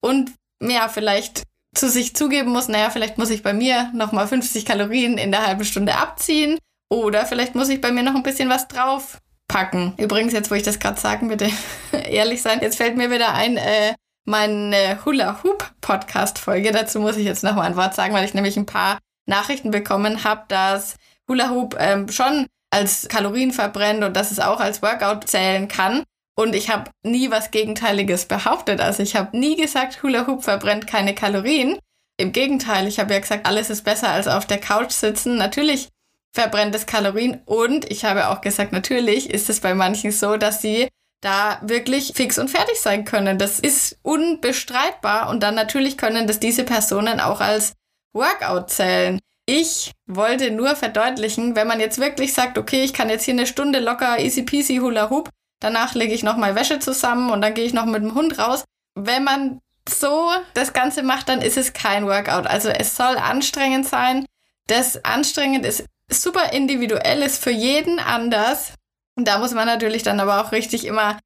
und 0.02 0.32
ja, 0.62 0.88
vielleicht 0.90 1.44
zu 1.76 1.90
sich 1.90 2.16
zugeben 2.16 2.52
muss, 2.52 2.68
naja, 2.68 2.90
vielleicht 2.90 3.18
muss 3.18 3.32
ich 3.32 3.42
bei 3.42 3.54
mir 3.54 3.90
nochmal 3.94 4.28
50 4.28 4.66
Kalorien 4.66 5.18
in 5.18 5.32
der 5.32 5.46
halben 5.46 5.66
Stunde 5.66 5.96
abziehen 5.96 6.60
oder 6.90 7.26
vielleicht 7.26 7.56
muss 7.56 7.70
ich 7.70 7.82
bei 7.82 7.92
mir 7.92 8.04
noch 8.04 8.16
ein 8.16 8.24
bisschen 8.24 8.50
was 8.50 8.68
draufpacken. 8.68 9.94
Übrigens, 9.98 10.34
jetzt 10.34 10.52
wo 10.52 10.56
ich 10.56 10.64
das 10.64 10.80
gerade 10.80 11.00
sagen, 11.00 11.30
bitte 11.30 11.50
ehrlich 11.92 12.42
sein, 12.42 12.60
jetzt 12.62 12.78
fällt 12.78 12.96
mir 12.96 13.10
wieder 13.10 13.34
ein, 13.34 13.58
äh, 13.58 13.96
meine 14.26 15.04
Hula 15.06 15.44
Hoop 15.44 15.72
Podcast 15.82 16.40
Folge. 16.40 16.72
Dazu 16.72 17.00
muss 17.00 17.18
ich 17.18 17.26
jetzt 17.26 17.44
nochmal 17.44 17.68
ein 17.68 17.76
Wort 17.76 17.94
sagen, 17.94 18.14
weil 18.14 18.26
ich 18.26 18.34
nämlich 18.34 18.58
ein 18.58 18.66
paar 18.66 19.00
Nachrichten 19.26 19.72
bekommen 19.72 20.24
habe, 20.24 20.44
dass 20.48 20.96
Hula 21.28 21.50
Hoop 21.50 21.76
ähm, 21.80 22.10
schon 22.10 22.48
als 22.72 23.08
Kalorien 23.08 23.52
verbrennt 23.52 24.04
und 24.04 24.16
dass 24.16 24.32
es 24.32 24.40
auch 24.40 24.60
als 24.60 24.82
Workout 24.82 25.28
zählen 25.28 25.68
kann. 25.68 26.04
Und 26.36 26.56
ich 26.56 26.70
habe 26.70 26.90
nie 27.04 27.30
was 27.30 27.52
Gegenteiliges 27.52 28.26
behauptet. 28.26 28.82
Also 28.82 29.04
ich 29.04 29.16
habe 29.16 29.38
nie 29.38 29.56
gesagt, 29.56 30.02
Hula 30.02 30.26
Hoop 30.26 30.44
verbrennt 30.44 30.88
keine 30.88 31.14
Kalorien. 31.14 31.78
Im 32.18 32.32
Gegenteil, 32.32 32.88
ich 32.88 33.00
habe 33.00 33.14
ja 33.14 33.20
gesagt, 33.20 33.46
alles 33.46 33.70
ist 33.70 33.84
besser 33.84 34.10
als 34.10 34.28
auf 34.28 34.48
der 34.48 34.60
Couch 34.60 34.92
sitzen. 34.92 35.38
Natürlich 35.38 35.90
verbrennt 36.32 36.74
es 36.74 36.88
Kalorien 36.88 37.42
und 37.46 37.90
ich 37.92 38.06
habe 38.06 38.30
auch 38.30 38.42
gesagt, 38.42 38.72
natürlich 38.72 39.30
ist 39.30 39.50
es 39.50 39.60
bei 39.60 39.76
manchen 39.76 40.12
so, 40.12 40.38
dass 40.38 40.62
sie 40.62 40.90
da 41.24 41.60
wirklich 41.62 42.14
fix 42.16 42.38
und 42.38 42.50
fertig 42.50 42.80
sein 42.80 43.06
können. 43.06 43.38
Das 43.38 43.60
ist 43.60 43.98
unbestreitbar 44.04 45.30
und 45.30 45.42
dann 45.42 45.56
natürlich 45.56 45.98
können 45.98 46.28
das 46.28 46.40
diese 46.40 46.64
Personen 46.64 47.20
auch 47.20 47.40
als 47.40 47.74
Workout 48.14 48.70
zählen. 48.70 49.20
Ich 49.46 49.92
wollte 50.06 50.52
nur 50.52 50.76
verdeutlichen, 50.76 51.56
wenn 51.56 51.68
man 51.68 51.80
jetzt 51.80 52.00
wirklich 52.00 52.34
sagt, 52.34 52.58
okay, 52.58 52.84
ich 52.84 52.94
kann 52.94 53.10
jetzt 53.10 53.26
hier 53.26 53.34
eine 53.34 53.48
Stunde 53.48 53.80
locker 53.80 54.20
easy 54.20 54.44
peasy 54.44 54.78
hula 54.78 55.10
hoop, 55.10 55.30
danach 55.60 55.96
lege 55.96 56.14
ich 56.14 56.24
noch 56.24 56.38
mal 56.38 56.56
Wäsche 56.56 56.80
zusammen 56.80 57.30
und 57.30 57.42
dann 57.42 57.54
gehe 57.54 57.66
ich 57.66 57.74
noch 57.74 57.86
mit 57.86 58.04
dem 58.04 58.16
Hund 58.16 58.38
raus. 58.40 58.64
Wenn 58.96 59.24
man 59.24 59.60
so 59.88 60.32
das 60.54 60.74
Ganze 60.74 61.04
macht, 61.04 61.30
dann 61.30 61.42
ist 61.42 61.58
es 61.58 61.74
kein 61.74 62.06
Workout. 62.06 62.48
Also 62.48 62.70
es 62.70 62.96
soll 62.96 63.18
anstrengend 63.18 63.88
sein. 63.88 64.26
Das 64.68 65.04
anstrengend 65.04 65.66
ist 65.66 65.86
super 66.10 66.54
individuell, 66.54 67.22
ist 67.22 67.44
für 67.44 67.52
jeden 67.52 68.00
anders. 68.00 68.74
Und 69.16 69.28
da 69.28 69.38
muss 69.38 69.54
man 69.54 69.66
natürlich 69.66 70.04
dann 70.04 70.20
aber 70.20 70.42
auch 70.42 70.52
richtig 70.52 70.86
immer 70.86 71.18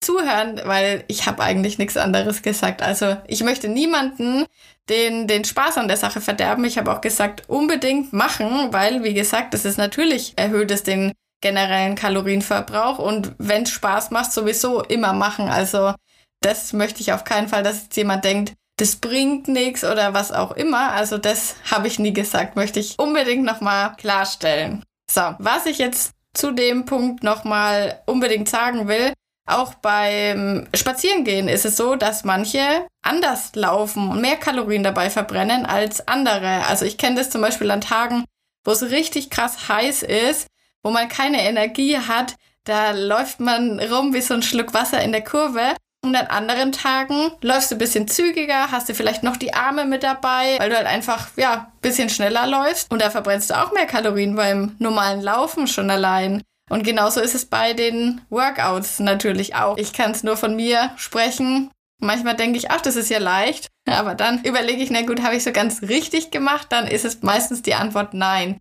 zuhören, 0.00 0.60
weil 0.64 1.04
ich 1.08 1.26
habe 1.26 1.42
eigentlich 1.42 1.78
nichts 1.78 1.96
anderes 1.96 2.42
gesagt. 2.42 2.82
Also 2.82 3.16
ich 3.26 3.42
möchte 3.42 3.68
niemanden 3.68 4.44
den, 4.88 5.26
den 5.26 5.44
Spaß 5.44 5.78
an 5.78 5.88
der 5.88 5.96
Sache 5.96 6.20
verderben. 6.20 6.64
Ich 6.64 6.78
habe 6.78 6.92
auch 6.92 7.00
gesagt, 7.00 7.48
unbedingt 7.48 8.12
machen, 8.12 8.72
weil, 8.72 9.02
wie 9.02 9.14
gesagt, 9.14 9.54
es 9.54 9.64
ist 9.64 9.78
natürlich 9.78 10.34
erhöht 10.36 10.70
es 10.70 10.82
den 10.82 11.12
generellen 11.40 11.96
Kalorienverbrauch 11.96 12.98
und 12.98 13.32
wenn 13.38 13.64
es 13.64 13.70
Spaß 13.70 14.10
macht, 14.10 14.32
sowieso 14.32 14.82
immer 14.82 15.12
machen. 15.12 15.48
Also 15.48 15.94
das 16.40 16.72
möchte 16.72 17.00
ich 17.00 17.12
auf 17.12 17.24
keinen 17.24 17.48
Fall, 17.48 17.62
dass 17.62 17.84
jetzt 17.84 17.96
jemand 17.96 18.24
denkt, 18.24 18.54
das 18.78 18.96
bringt 18.96 19.48
nichts 19.48 19.84
oder 19.84 20.14
was 20.14 20.32
auch 20.32 20.52
immer. 20.52 20.92
Also 20.92 21.18
das 21.18 21.56
habe 21.70 21.88
ich 21.88 21.98
nie 21.98 22.12
gesagt, 22.12 22.56
möchte 22.56 22.80
ich 22.80 22.98
unbedingt 22.98 23.44
nochmal 23.44 23.96
klarstellen. 23.96 24.84
So, 25.10 25.34
was 25.38 25.66
ich 25.66 25.78
jetzt 25.78 26.15
zu 26.36 26.52
dem 26.52 26.84
Punkt 26.84 27.22
nochmal 27.22 28.02
unbedingt 28.06 28.48
sagen 28.48 28.88
will, 28.88 29.12
auch 29.46 29.74
beim 29.74 30.66
Spazierengehen 30.74 31.48
ist 31.48 31.64
es 31.64 31.76
so, 31.76 31.94
dass 31.94 32.24
manche 32.24 32.86
anders 33.02 33.54
laufen 33.54 34.10
und 34.10 34.20
mehr 34.20 34.36
Kalorien 34.36 34.82
dabei 34.82 35.08
verbrennen 35.08 35.64
als 35.64 36.06
andere. 36.08 36.66
Also 36.66 36.84
ich 36.84 36.98
kenne 36.98 37.16
das 37.16 37.30
zum 37.30 37.42
Beispiel 37.42 37.70
an 37.70 37.80
Tagen, 37.80 38.24
wo 38.64 38.72
es 38.72 38.82
richtig 38.82 39.30
krass 39.30 39.68
heiß 39.68 40.02
ist, 40.02 40.48
wo 40.82 40.90
man 40.90 41.08
keine 41.08 41.42
Energie 41.42 41.96
hat. 41.96 42.34
Da 42.64 42.90
läuft 42.90 43.38
man 43.38 43.78
rum 43.78 44.12
wie 44.12 44.20
so 44.20 44.34
ein 44.34 44.42
Schluck 44.42 44.74
Wasser 44.74 45.00
in 45.00 45.12
der 45.12 45.22
Kurve 45.22 45.76
und 46.08 46.16
an 46.16 46.26
anderen 46.26 46.72
Tagen 46.72 47.32
läufst 47.42 47.70
du 47.70 47.74
ein 47.74 47.78
bisschen 47.78 48.08
zügiger, 48.08 48.70
hast 48.70 48.88
du 48.88 48.94
vielleicht 48.94 49.22
noch 49.22 49.36
die 49.36 49.54
Arme 49.54 49.84
mit 49.84 50.02
dabei, 50.02 50.56
weil 50.58 50.70
du 50.70 50.76
halt 50.76 50.86
einfach, 50.86 51.28
ja, 51.36 51.52
ein 51.54 51.80
bisschen 51.80 52.08
schneller 52.08 52.46
läufst. 52.46 52.90
Und 52.90 53.02
da 53.02 53.10
verbrennst 53.10 53.50
du 53.50 53.54
auch 53.54 53.72
mehr 53.72 53.86
Kalorien 53.86 54.36
beim 54.36 54.76
normalen 54.78 55.20
Laufen 55.20 55.66
schon 55.66 55.90
allein. 55.90 56.42
Und 56.70 56.82
genauso 56.82 57.20
ist 57.20 57.34
es 57.34 57.46
bei 57.46 57.74
den 57.74 58.20
Workouts 58.28 58.98
natürlich 58.98 59.54
auch. 59.54 59.76
Ich 59.78 59.92
kann 59.92 60.10
es 60.10 60.24
nur 60.24 60.36
von 60.36 60.56
mir 60.56 60.90
sprechen. 60.96 61.70
Manchmal 62.00 62.34
denke 62.34 62.58
ich, 62.58 62.70
ach, 62.70 62.80
das 62.80 62.96
ist 62.96 63.10
ja 63.10 63.18
leicht. 63.18 63.68
Aber 63.88 64.14
dann 64.14 64.42
überlege 64.42 64.82
ich, 64.82 64.90
na 64.90 65.02
gut, 65.02 65.22
habe 65.22 65.36
ich 65.36 65.44
so 65.44 65.52
ganz 65.52 65.82
richtig 65.82 66.30
gemacht? 66.30 66.66
Dann 66.70 66.86
ist 66.86 67.04
es 67.04 67.22
meistens 67.22 67.62
die 67.62 67.74
Antwort 67.74 68.14
nein. 68.14 68.58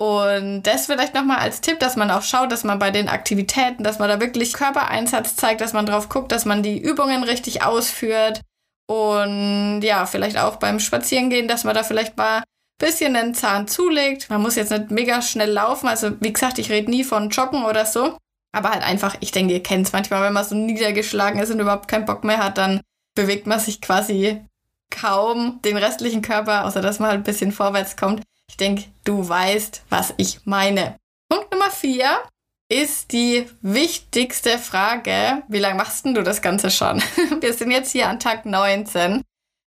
Und 0.00 0.62
das 0.62 0.86
vielleicht 0.86 1.14
nochmal 1.14 1.38
als 1.38 1.60
Tipp, 1.60 1.80
dass 1.80 1.96
man 1.96 2.10
auch 2.12 2.22
schaut, 2.22 2.52
dass 2.52 2.62
man 2.62 2.78
bei 2.78 2.92
den 2.92 3.08
Aktivitäten, 3.08 3.82
dass 3.82 3.98
man 3.98 4.08
da 4.08 4.20
wirklich 4.20 4.52
Körpereinsatz 4.52 5.34
zeigt, 5.34 5.60
dass 5.60 5.72
man 5.72 5.86
drauf 5.86 6.08
guckt, 6.08 6.30
dass 6.30 6.44
man 6.44 6.62
die 6.62 6.78
Übungen 6.78 7.24
richtig 7.24 7.62
ausführt. 7.64 8.42
Und 8.88 9.82
ja, 9.82 10.06
vielleicht 10.06 10.38
auch 10.38 10.56
beim 10.56 10.78
Spazierengehen, 10.78 11.48
dass 11.48 11.64
man 11.64 11.74
da 11.74 11.82
vielleicht 11.82 12.16
mal 12.16 12.38
ein 12.38 12.44
bisschen 12.78 13.14
den 13.14 13.34
Zahn 13.34 13.66
zulegt. 13.66 14.30
Man 14.30 14.40
muss 14.40 14.54
jetzt 14.54 14.70
nicht 14.70 14.92
mega 14.92 15.20
schnell 15.20 15.50
laufen. 15.50 15.88
Also 15.88 16.12
wie 16.20 16.32
gesagt, 16.32 16.60
ich 16.60 16.70
rede 16.70 16.90
nie 16.90 17.02
von 17.02 17.30
Joggen 17.30 17.64
oder 17.64 17.84
so. 17.84 18.16
Aber 18.52 18.70
halt 18.70 18.84
einfach, 18.84 19.16
ich 19.20 19.32
denke, 19.32 19.52
ihr 19.52 19.62
kennt 19.62 19.86
es 19.86 19.92
manchmal, 19.92 20.22
wenn 20.22 20.32
man 20.32 20.44
so 20.44 20.54
niedergeschlagen 20.54 21.40
ist 21.40 21.50
und 21.50 21.60
überhaupt 21.60 21.88
keinen 21.88 22.06
Bock 22.06 22.24
mehr 22.24 22.38
hat, 22.38 22.56
dann 22.56 22.80
bewegt 23.14 23.46
man 23.48 23.58
sich 23.58 23.80
quasi 23.80 24.42
kaum 24.90 25.60
den 25.62 25.76
restlichen 25.76 26.22
Körper, 26.22 26.64
außer 26.64 26.80
dass 26.80 26.98
man 26.98 27.10
halt 27.10 27.20
ein 27.20 27.24
bisschen 27.24 27.52
vorwärts 27.52 27.96
kommt. 27.96 28.22
Ich 28.48 28.56
denke, 28.56 28.84
du 29.04 29.28
weißt, 29.28 29.82
was 29.88 30.14
ich 30.16 30.40
meine. 30.44 30.96
Punkt 31.28 31.52
Nummer 31.52 31.70
vier 31.70 32.22
ist 32.70 33.12
die 33.12 33.48
wichtigste 33.62 34.58
Frage. 34.58 35.42
Wie 35.48 35.58
lange 35.58 35.76
machst 35.76 36.04
denn 36.04 36.14
du 36.14 36.22
das 36.22 36.42
Ganze 36.42 36.70
schon? 36.70 37.02
Wir 37.40 37.52
sind 37.54 37.70
jetzt 37.70 37.92
hier 37.92 38.08
an 38.08 38.20
Tag 38.20 38.46
19 38.46 39.22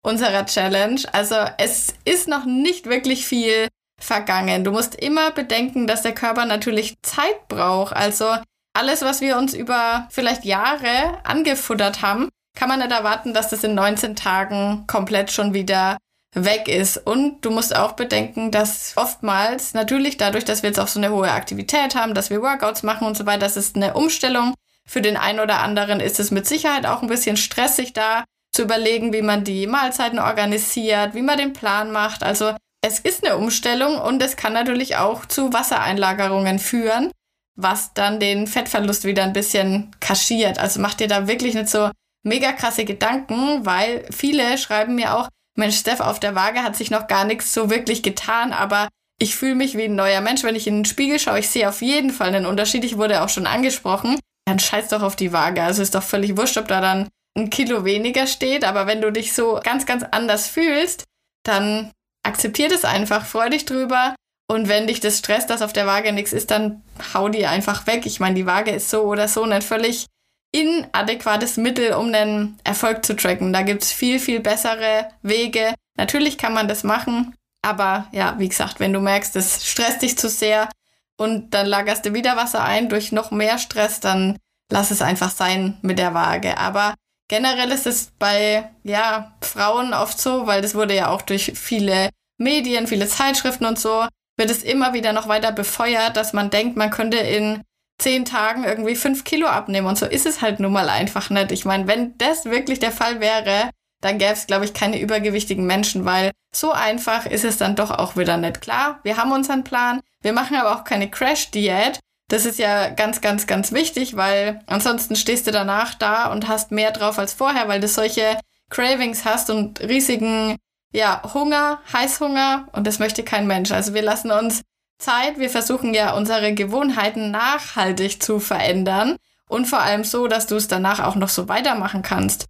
unserer 0.04 0.46
Challenge. 0.46 1.00
Also 1.12 1.36
es 1.58 1.94
ist 2.04 2.28
noch 2.28 2.44
nicht 2.44 2.86
wirklich 2.86 3.26
viel 3.26 3.68
vergangen. 4.00 4.64
Du 4.64 4.70
musst 4.70 4.94
immer 4.94 5.30
bedenken, 5.30 5.86
dass 5.86 6.02
der 6.02 6.14
Körper 6.14 6.44
natürlich 6.44 6.94
Zeit 7.02 7.48
braucht. 7.48 7.94
Also 7.94 8.36
alles, 8.74 9.02
was 9.02 9.20
wir 9.20 9.38
uns 9.38 9.54
über 9.54 10.08
vielleicht 10.10 10.44
Jahre 10.44 11.18
angefuttert 11.24 12.02
haben, 12.02 12.28
kann 12.54 12.68
man 12.68 12.78
nicht 12.78 12.92
erwarten, 12.92 13.34
dass 13.34 13.48
das 13.48 13.64
in 13.64 13.74
19 13.74 14.16
Tagen 14.16 14.84
komplett 14.86 15.30
schon 15.32 15.54
wieder 15.54 15.98
weg 16.34 16.68
ist. 16.68 16.96
Und 16.98 17.44
du 17.44 17.50
musst 17.50 17.74
auch 17.74 17.92
bedenken, 17.92 18.50
dass 18.50 18.92
oftmals 18.96 19.74
natürlich 19.74 20.16
dadurch, 20.16 20.44
dass 20.44 20.62
wir 20.62 20.70
jetzt 20.70 20.80
auch 20.80 20.88
so 20.88 21.00
eine 21.00 21.10
hohe 21.10 21.30
Aktivität 21.30 21.94
haben, 21.94 22.14
dass 22.14 22.30
wir 22.30 22.42
Workouts 22.42 22.82
machen 22.82 23.06
und 23.06 23.16
so 23.16 23.26
weiter, 23.26 23.40
das 23.40 23.56
ist 23.56 23.76
eine 23.76 23.94
Umstellung. 23.94 24.54
Für 24.86 25.00
den 25.00 25.16
einen 25.16 25.40
oder 25.40 25.60
anderen 25.60 26.00
ist 26.00 26.20
es 26.20 26.30
mit 26.30 26.46
Sicherheit 26.46 26.86
auch 26.86 27.02
ein 27.02 27.08
bisschen 27.08 27.36
stressig 27.36 27.92
da 27.92 28.24
zu 28.52 28.62
überlegen, 28.62 29.12
wie 29.12 29.22
man 29.22 29.44
die 29.44 29.66
Mahlzeiten 29.66 30.18
organisiert, 30.18 31.14
wie 31.14 31.22
man 31.22 31.38
den 31.38 31.52
Plan 31.52 31.90
macht. 31.90 32.22
Also 32.22 32.54
es 32.82 33.00
ist 33.00 33.24
eine 33.24 33.36
Umstellung 33.36 33.98
und 33.98 34.22
es 34.22 34.36
kann 34.36 34.52
natürlich 34.52 34.96
auch 34.96 35.24
zu 35.24 35.52
Wassereinlagerungen 35.52 36.58
führen, 36.58 37.10
was 37.56 37.94
dann 37.94 38.20
den 38.20 38.46
Fettverlust 38.46 39.04
wieder 39.04 39.24
ein 39.24 39.32
bisschen 39.32 39.90
kaschiert. 40.00 40.58
Also 40.58 40.80
macht 40.80 41.00
dir 41.00 41.08
da 41.08 41.26
wirklich 41.26 41.54
nicht 41.54 41.68
so 41.68 41.90
mega 42.24 42.52
krasse 42.52 42.84
Gedanken, 42.84 43.64
weil 43.64 44.06
viele 44.10 44.58
schreiben 44.58 44.94
mir 44.94 45.16
auch, 45.16 45.28
Mensch, 45.56 45.78
Steph, 45.78 46.00
auf 46.00 46.18
der 46.18 46.34
Waage 46.34 46.62
hat 46.62 46.74
sich 46.74 46.90
noch 46.90 47.06
gar 47.06 47.24
nichts 47.24 47.54
so 47.54 47.70
wirklich 47.70 48.02
getan, 48.02 48.52
aber 48.52 48.88
ich 49.20 49.36
fühle 49.36 49.54
mich 49.54 49.76
wie 49.76 49.84
ein 49.84 49.94
neuer 49.94 50.20
Mensch. 50.20 50.42
Wenn 50.42 50.56
ich 50.56 50.66
in 50.66 50.78
den 50.78 50.84
Spiegel 50.84 51.18
schaue, 51.18 51.38
ich 51.38 51.48
sehe 51.48 51.68
auf 51.68 51.82
jeden 51.82 52.10
Fall 52.10 52.28
einen 52.28 52.46
Unterschied. 52.46 52.84
Ich 52.84 52.98
wurde 52.98 53.22
auch 53.22 53.28
schon 53.28 53.46
angesprochen. 53.46 54.18
Dann 54.46 54.58
scheiß 54.58 54.88
doch 54.88 55.02
auf 55.02 55.16
die 55.16 55.32
Waage. 55.32 55.62
Also 55.62 55.82
ist 55.82 55.94
doch 55.94 56.02
völlig 56.02 56.36
wurscht, 56.36 56.58
ob 56.58 56.68
da 56.68 56.80
dann 56.80 57.08
ein 57.36 57.50
Kilo 57.50 57.84
weniger 57.84 58.26
steht. 58.26 58.64
Aber 58.64 58.86
wenn 58.86 59.00
du 59.00 59.12
dich 59.12 59.32
so 59.32 59.60
ganz, 59.62 59.86
ganz 59.86 60.04
anders 60.10 60.48
fühlst, 60.48 61.04
dann 61.44 61.92
akzeptier 62.24 62.68
das 62.68 62.84
einfach, 62.84 63.24
freu 63.24 63.48
dich 63.48 63.64
drüber. 63.64 64.14
Und 64.50 64.68
wenn 64.68 64.88
dich 64.88 65.00
das 65.00 65.18
stresst, 65.18 65.48
dass 65.48 65.62
auf 65.62 65.72
der 65.72 65.86
Waage 65.86 66.12
nichts 66.12 66.32
ist, 66.32 66.50
dann 66.50 66.82
hau 67.14 67.28
die 67.28 67.46
einfach 67.46 67.86
weg. 67.86 68.04
Ich 68.06 68.20
meine, 68.20 68.34
die 68.34 68.46
Waage 68.46 68.72
ist 68.72 68.90
so 68.90 69.02
oder 69.02 69.28
so 69.28 69.42
ein 69.44 69.62
völlig 69.62 70.06
inadäquates 70.54 71.56
Mittel, 71.56 71.94
um 71.94 72.12
den 72.12 72.56
Erfolg 72.62 73.04
zu 73.04 73.16
tracken. 73.16 73.52
Da 73.52 73.62
gibt 73.62 73.82
es 73.82 73.92
viel, 73.92 74.20
viel 74.20 74.40
bessere 74.40 75.08
Wege. 75.22 75.74
Natürlich 75.96 76.38
kann 76.38 76.54
man 76.54 76.68
das 76.68 76.84
machen, 76.84 77.34
aber 77.62 78.06
ja, 78.12 78.36
wie 78.38 78.48
gesagt, 78.48 78.78
wenn 78.78 78.92
du 78.92 79.00
merkst, 79.00 79.34
es 79.36 79.66
stresst 79.66 80.02
dich 80.02 80.16
zu 80.16 80.28
sehr 80.28 80.68
und 81.16 81.54
dann 81.54 81.66
lagerst 81.66 82.06
du 82.06 82.14
wieder 82.14 82.36
Wasser 82.36 82.62
ein 82.62 82.88
durch 82.88 83.10
noch 83.10 83.30
mehr 83.30 83.58
Stress, 83.58 84.00
dann 84.00 84.38
lass 84.70 84.90
es 84.90 85.02
einfach 85.02 85.30
sein 85.30 85.78
mit 85.82 85.98
der 85.98 86.14
Waage. 86.14 86.56
Aber 86.58 86.94
generell 87.28 87.70
ist 87.70 87.86
es 87.86 88.12
bei 88.18 88.70
ja, 88.84 89.34
Frauen 89.40 89.92
oft 89.92 90.20
so, 90.20 90.46
weil 90.46 90.62
das 90.62 90.74
wurde 90.74 90.94
ja 90.94 91.08
auch 91.08 91.22
durch 91.22 91.52
viele 91.54 92.10
Medien, 92.38 92.86
viele 92.86 93.08
Zeitschriften 93.08 93.66
und 93.66 93.78
so, 93.78 94.06
wird 94.36 94.50
es 94.50 94.62
immer 94.62 94.92
wieder 94.92 95.12
noch 95.12 95.28
weiter 95.28 95.52
befeuert, 95.52 96.16
dass 96.16 96.32
man 96.32 96.50
denkt, 96.50 96.76
man 96.76 96.90
könnte 96.90 97.16
in 97.16 97.62
zehn 97.98 98.24
Tagen 98.24 98.64
irgendwie 98.64 98.96
fünf 98.96 99.24
Kilo 99.24 99.46
abnehmen. 99.46 99.86
Und 99.86 99.98
so 99.98 100.06
ist 100.06 100.26
es 100.26 100.42
halt 100.42 100.60
nun 100.60 100.72
mal 100.72 100.88
einfach 100.88 101.30
nicht. 101.30 101.52
Ich 101.52 101.64
meine, 101.64 101.86
wenn 101.86 102.16
das 102.18 102.44
wirklich 102.44 102.78
der 102.78 102.92
Fall 102.92 103.20
wäre, 103.20 103.70
dann 104.00 104.18
gäbe 104.18 104.32
es, 104.32 104.46
glaube 104.46 104.64
ich, 104.64 104.74
keine 104.74 105.00
übergewichtigen 105.00 105.66
Menschen, 105.66 106.04
weil 106.04 106.30
so 106.54 106.72
einfach 106.72 107.26
ist 107.26 107.44
es 107.44 107.56
dann 107.56 107.76
doch 107.76 107.90
auch 107.90 108.16
wieder 108.16 108.36
nicht. 108.36 108.60
Klar, 108.60 109.00
wir 109.02 109.16
haben 109.16 109.32
unseren 109.32 109.64
Plan, 109.64 110.00
wir 110.20 110.32
machen 110.32 110.56
aber 110.56 110.74
auch 110.74 110.84
keine 110.84 111.10
Crash-Diät. 111.10 112.00
Das 112.28 112.46
ist 112.46 112.58
ja 112.58 112.90
ganz, 112.90 113.20
ganz, 113.20 113.46
ganz 113.46 113.72
wichtig, 113.72 114.16
weil 114.16 114.60
ansonsten 114.66 115.16
stehst 115.16 115.46
du 115.46 115.52
danach 115.52 115.94
da 115.94 116.30
und 116.30 116.48
hast 116.48 116.70
mehr 116.70 116.90
drauf 116.90 117.18
als 117.18 117.32
vorher, 117.32 117.68
weil 117.68 117.80
du 117.80 117.88
solche 117.88 118.38
Cravings 118.70 119.24
hast 119.24 119.50
und 119.50 119.80
riesigen, 119.80 120.56
ja, 120.92 121.22
Hunger, 121.34 121.80
Heißhunger 121.92 122.68
und 122.72 122.86
das 122.86 122.98
möchte 122.98 123.24
kein 123.24 123.46
Mensch. 123.46 123.72
Also 123.72 123.94
wir 123.94 124.02
lassen 124.02 124.30
uns 124.30 124.62
Zeit. 124.98 125.38
Wir 125.38 125.50
versuchen 125.50 125.94
ja 125.94 126.14
unsere 126.14 126.54
Gewohnheiten 126.54 127.30
nachhaltig 127.30 128.22
zu 128.22 128.40
verändern 128.40 129.16
und 129.48 129.66
vor 129.66 129.80
allem 129.80 130.04
so, 130.04 130.26
dass 130.26 130.46
du 130.46 130.56
es 130.56 130.68
danach 130.68 131.00
auch 131.00 131.14
noch 131.14 131.28
so 131.28 131.48
weitermachen 131.48 132.02
kannst. 132.02 132.46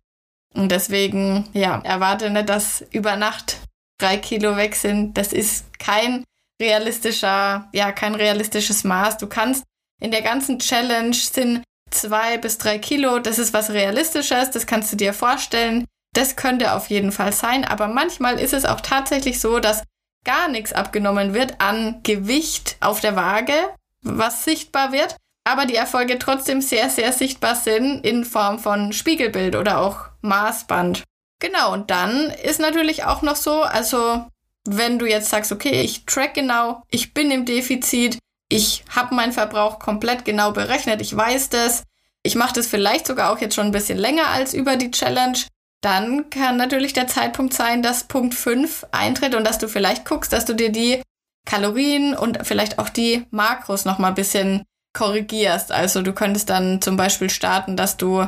Und 0.55 0.71
deswegen, 0.71 1.49
ja, 1.53 1.81
erwarte 1.83 2.31
nicht, 2.31 2.49
dass 2.49 2.85
über 2.93 3.17
Nacht 3.17 3.59
drei 3.99 4.17
Kilo 4.17 4.57
weg 4.57 4.77
sind. 4.77 5.19
Das 5.19 5.33
ist 5.33 5.79
kein 5.79 6.25
realistischer, 6.61 7.69
ja, 7.73 7.93
kein 7.93 8.15
realistisches 8.15 8.85
Maß. 8.85 9.19
Du 9.19 9.27
kannst 9.27 9.65
in 10.01 10.11
der 10.11 10.23
ganzen 10.23 10.59
Challenge 10.59 11.15
sind 11.15 11.65
zwei 11.91 12.39
bis 12.39 12.59
drei 12.59 12.79
Kilo. 12.79 13.19
Das 13.19 13.39
ist 13.39 13.53
was 13.53 13.71
Realistisches. 13.71 14.51
Das 14.51 14.67
kannst 14.67 14.93
du 14.93 14.97
dir 14.97 15.13
vorstellen. 15.13 15.87
Das 16.15 16.37
könnte 16.37 16.75
auf 16.75 16.89
jeden 16.91 17.13
Fall 17.13 17.33
sein. 17.33 17.65
Aber 17.65 17.89
manchmal 17.89 18.39
ist 18.39 18.53
es 18.53 18.65
auch 18.65 18.81
tatsächlich 18.81 19.41
so, 19.41 19.59
dass 19.59 19.83
gar 20.25 20.49
nichts 20.49 20.73
abgenommen 20.73 21.35
wird 21.35 21.61
an 21.61 22.01
Gewicht 22.03 22.77
auf 22.81 23.01
der 23.01 23.17
Waage, 23.17 23.55
was 24.03 24.45
sichtbar 24.45 24.93
wird, 24.93 25.17
aber 25.45 25.67
die 25.67 25.77
Erfolge 25.77 26.19
trotzdem 26.19 26.61
sehr, 26.61 26.89
sehr 26.89 27.13
sichtbar 27.13 27.55
sind 27.55 28.05
in 28.05 28.25
Form 28.25 28.59
von 28.59 28.93
Spiegelbild 28.93 29.57
oder 29.57 29.79
auch 29.79 30.07
Maßband. 30.23 31.05
Genau, 31.41 31.73
und 31.73 31.91
dann 31.91 32.31
ist 32.31 32.61
natürlich 32.61 33.05
auch 33.05 33.23
noch 33.23 33.37
so, 33.37 33.63
also 33.63 34.25
wenn 34.67 34.99
du 34.99 35.07
jetzt 35.07 35.29
sagst, 35.29 35.53
okay, 35.53 35.83
ich 35.83 36.07
track 36.07 36.35
genau, 36.35 36.83
ich 36.91 37.13
bin 37.13 37.31
im 37.31 37.45
Defizit, 37.45 38.19
ich 38.49 38.85
habe 38.89 39.15
meinen 39.15 39.33
Verbrauch 39.33 39.79
komplett 39.79 40.25
genau 40.25 40.53
berechnet, 40.53 41.03
ich 41.03 41.15
weiß 41.15 41.51
das, 41.51 41.83
ich 42.23 42.35
mache 42.35 42.55
das 42.55 42.67
vielleicht 42.67 43.07
sogar 43.07 43.31
auch 43.31 43.39
jetzt 43.41 43.55
schon 43.55 43.67
ein 43.67 43.73
bisschen 43.73 43.99
länger 43.99 44.29
als 44.29 44.55
über 44.55 44.77
die 44.77 44.91
Challenge, 44.91 45.39
dann 45.85 46.31
kann 46.31 46.57
natürlich 46.57 46.93
der 46.95 47.07
Zeitpunkt 47.07 47.53
sein, 47.53 47.83
dass 47.83 48.05
Punkt 48.05 48.35
5 48.35 48.87
eintritt 48.91 49.35
und 49.35 49.45
dass 49.45 49.59
du 49.59 49.69
vielleicht 49.69 50.05
guckst, 50.05 50.33
dass 50.33 50.45
du 50.45 50.55
dir 50.55 50.73
die 50.73 51.03
Kalorien 51.47 52.17
und 52.17 52.47
vielleicht 52.47 52.79
auch 52.79 52.89
die 52.89 53.27
Makros 53.31 53.85
nochmal 53.85 54.13
ein 54.13 54.17
bisschen 54.17 54.65
korrigierst. 54.97 55.73
Also 55.73 56.01
du 56.01 56.13
könntest 56.13 56.49
dann 56.49 56.81
zum 56.81 56.97
Beispiel 56.97 57.29
starten, 57.29 57.77
dass 57.77 57.99
du 57.99 58.27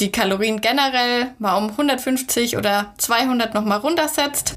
die 0.00 0.10
Kalorien 0.10 0.60
generell 0.60 1.34
mal 1.38 1.56
um 1.56 1.70
150 1.70 2.56
oder 2.56 2.94
200 2.98 3.52
nochmal 3.52 3.78
runtersetzt 3.78 4.54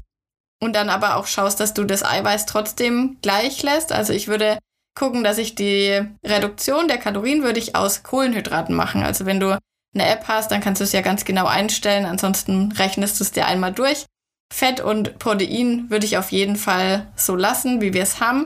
und 0.60 0.74
dann 0.74 0.88
aber 0.88 1.16
auch 1.16 1.26
schaust, 1.26 1.60
dass 1.60 1.74
du 1.74 1.84
das 1.84 2.02
Eiweiß 2.02 2.46
trotzdem 2.46 3.18
gleich 3.20 3.62
lässt. 3.62 3.92
Also 3.92 4.12
ich 4.12 4.26
würde 4.26 4.58
gucken, 4.98 5.22
dass 5.22 5.38
ich 5.38 5.54
die 5.54 6.00
Reduktion 6.24 6.88
der 6.88 6.98
Kalorien 6.98 7.42
würde 7.42 7.58
ich 7.58 7.76
aus 7.76 8.02
Kohlenhydraten 8.02 8.74
machen. 8.74 9.02
Also 9.02 9.26
wenn 9.26 9.38
du 9.38 9.58
eine 9.94 10.08
App 10.08 10.28
hast, 10.28 10.50
dann 10.50 10.60
kannst 10.60 10.80
du 10.80 10.84
es 10.84 10.92
ja 10.92 11.00
ganz 11.00 11.24
genau 11.24 11.46
einstellen. 11.46 12.04
Ansonsten 12.04 12.72
rechnest 12.72 13.18
du 13.18 13.24
es 13.24 13.32
dir 13.32 13.46
einmal 13.46 13.72
durch. 13.72 14.06
Fett 14.52 14.80
und 14.80 15.18
Protein 15.18 15.90
würde 15.90 16.06
ich 16.06 16.16
auf 16.16 16.32
jeden 16.32 16.56
Fall 16.56 17.06
so 17.16 17.36
lassen, 17.36 17.80
wie 17.80 17.92
wir 17.92 18.02
es 18.02 18.20
haben. 18.20 18.44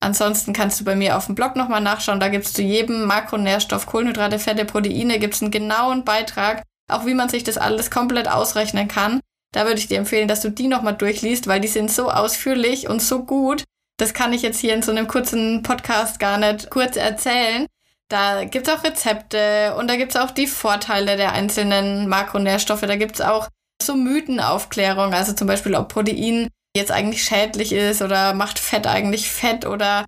Ansonsten 0.00 0.52
kannst 0.52 0.80
du 0.80 0.84
bei 0.84 0.96
mir 0.96 1.16
auf 1.16 1.26
dem 1.26 1.34
Blog 1.34 1.56
nochmal 1.56 1.80
nachschauen. 1.80 2.20
Da 2.20 2.28
gibt 2.28 2.44
es 2.44 2.52
zu 2.52 2.62
jedem 2.62 3.06
Makronährstoff, 3.06 3.86
Kohlenhydrate, 3.86 4.38
Fette, 4.38 4.64
Proteine, 4.64 5.18
gibt 5.18 5.34
es 5.34 5.42
einen 5.42 5.50
genauen 5.50 6.04
Beitrag, 6.04 6.62
auch 6.90 7.06
wie 7.06 7.14
man 7.14 7.28
sich 7.28 7.44
das 7.44 7.56
alles 7.56 7.90
komplett 7.90 8.28
ausrechnen 8.28 8.88
kann. 8.88 9.20
Da 9.52 9.64
würde 9.64 9.78
ich 9.78 9.86
dir 9.86 9.98
empfehlen, 9.98 10.28
dass 10.28 10.40
du 10.40 10.50
die 10.50 10.68
nochmal 10.68 10.96
durchliest, 10.96 11.46
weil 11.46 11.60
die 11.60 11.68
sind 11.68 11.90
so 11.90 12.10
ausführlich 12.10 12.88
und 12.88 13.00
so 13.00 13.24
gut. 13.24 13.64
Das 13.96 14.12
kann 14.12 14.32
ich 14.32 14.42
jetzt 14.42 14.58
hier 14.58 14.74
in 14.74 14.82
so 14.82 14.90
einem 14.90 15.06
kurzen 15.06 15.62
Podcast 15.62 16.18
gar 16.18 16.36
nicht 16.36 16.68
kurz 16.70 16.96
erzählen. 16.96 17.66
Da 18.08 18.44
gibt 18.44 18.68
es 18.68 18.74
auch 18.74 18.84
Rezepte 18.84 19.74
und 19.76 19.88
da 19.88 19.96
gibt 19.96 20.14
es 20.14 20.20
auch 20.20 20.30
die 20.30 20.46
Vorteile 20.46 21.16
der 21.16 21.32
einzelnen 21.32 22.08
Makronährstoffe. 22.08 22.82
Da 22.82 22.96
gibt 22.96 23.16
es 23.16 23.20
auch 23.20 23.48
so 23.82 23.96
Mythenaufklärung, 23.96 25.12
also 25.14 25.32
zum 25.32 25.46
Beispiel, 25.46 25.74
ob 25.74 25.88
Protein 25.88 26.48
jetzt 26.76 26.90
eigentlich 26.90 27.24
schädlich 27.24 27.72
ist 27.72 28.02
oder 28.02 28.34
macht 28.34 28.58
Fett 28.58 28.86
eigentlich 28.86 29.30
Fett 29.30 29.66
oder 29.66 30.04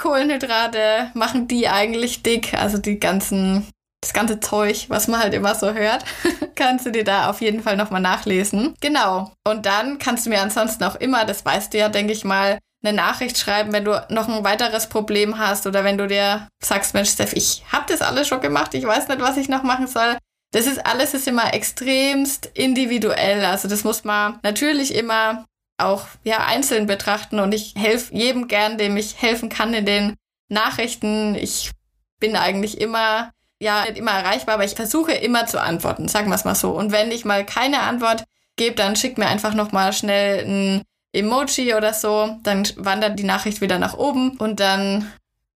Kohlenhydrate 0.00 1.10
machen 1.14 1.48
die 1.48 1.68
eigentlich 1.68 2.22
dick. 2.22 2.54
Also 2.54 2.78
die 2.78 2.98
ganzen, 2.98 3.68
das 4.02 4.12
ganze 4.12 4.40
Zeug, 4.40 4.86
was 4.88 5.08
man 5.08 5.20
halt 5.20 5.34
immer 5.34 5.54
so 5.54 5.72
hört, 5.72 6.04
kannst 6.54 6.86
du 6.86 6.90
dir 6.90 7.04
da 7.04 7.28
auf 7.28 7.40
jeden 7.40 7.62
Fall 7.62 7.76
nochmal 7.76 8.00
nachlesen. 8.00 8.74
Genau. 8.80 9.32
Und 9.46 9.66
dann 9.66 9.98
kannst 9.98 10.26
du 10.26 10.30
mir 10.30 10.40
ansonsten 10.40 10.84
auch 10.84 10.96
immer, 10.96 11.24
das 11.24 11.44
weißt 11.44 11.72
du 11.72 11.78
ja, 11.78 11.88
denke 11.88 12.12
ich 12.12 12.24
mal, 12.24 12.58
eine 12.82 12.96
Nachricht 12.96 13.38
schreiben, 13.38 13.72
wenn 13.72 13.84
du 13.84 14.06
noch 14.08 14.28
ein 14.28 14.44
weiteres 14.44 14.88
Problem 14.88 15.38
hast 15.38 15.66
oder 15.66 15.84
wenn 15.84 15.98
du 15.98 16.06
dir 16.06 16.48
sagst, 16.62 16.94
Mensch, 16.94 17.10
Steph, 17.10 17.34
ich 17.34 17.62
habe 17.70 17.84
das 17.88 18.00
alles 18.00 18.28
schon 18.28 18.40
gemacht, 18.40 18.74
ich 18.74 18.84
weiß 18.84 19.08
nicht, 19.08 19.20
was 19.20 19.36
ich 19.36 19.48
noch 19.48 19.62
machen 19.62 19.86
soll. 19.86 20.16
Das 20.52 20.66
ist 20.66 20.84
alles 20.84 21.14
ist 21.14 21.28
immer 21.28 21.54
extremst 21.54 22.46
individuell. 22.54 23.44
Also 23.44 23.68
das 23.68 23.84
muss 23.84 24.04
man 24.04 24.40
natürlich 24.42 24.94
immer 24.94 25.44
auch 25.78 26.06
ja 26.24 26.44
einzeln 26.44 26.86
betrachten 26.86 27.38
und 27.38 27.52
ich 27.52 27.74
helfe 27.76 28.14
jedem 28.14 28.48
gern, 28.48 28.76
dem 28.76 28.96
ich 28.96 29.20
helfen 29.20 29.48
kann 29.48 29.72
in 29.74 29.86
den 29.86 30.16
Nachrichten. 30.48 31.34
Ich 31.34 31.70
bin 32.18 32.36
eigentlich 32.36 32.80
immer 32.80 33.30
ja 33.60 33.82
nicht 33.84 33.98
immer 33.98 34.12
erreichbar, 34.12 34.54
aber 34.54 34.64
ich 34.64 34.74
versuche 34.74 35.12
immer 35.12 35.46
zu 35.46 35.60
antworten, 35.60 36.08
sagen 36.08 36.28
wir 36.28 36.34
es 36.34 36.44
mal 36.44 36.54
so. 36.54 36.70
Und 36.72 36.92
wenn 36.92 37.10
ich 37.10 37.24
mal 37.24 37.44
keine 37.44 37.80
Antwort 37.80 38.24
gebe, 38.56 38.74
dann 38.74 38.96
schick 38.96 39.18
mir 39.18 39.26
einfach 39.26 39.54
noch 39.54 39.70
mal 39.72 39.92
schnell 39.92 40.44
ein 40.44 40.82
Emoji 41.12 41.74
oder 41.74 41.92
so, 41.92 42.36
dann 42.42 42.66
wandert 42.76 43.18
die 43.18 43.24
Nachricht 43.24 43.60
wieder 43.60 43.78
nach 43.78 43.94
oben 43.94 44.36
und 44.38 44.60
dann 44.60 45.10